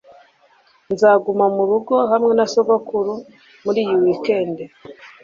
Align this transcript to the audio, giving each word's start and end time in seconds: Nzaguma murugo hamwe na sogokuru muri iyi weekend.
Nzaguma 0.93 1.45
murugo 1.55 1.95
hamwe 2.11 2.31
na 2.37 2.45
sogokuru 2.53 3.13
muri 3.63 3.79
iyi 3.83 3.95
weekend. 4.03 4.57